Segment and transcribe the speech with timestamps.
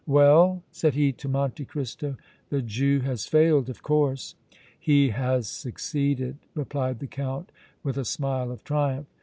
[0.07, 2.17] "Well?" said he to Monte Cristo.
[2.49, 4.33] "The Jew has failed, of course!"
[4.79, 7.51] "He has succeeded!" replied the Count,
[7.83, 9.05] with a smile of triumph.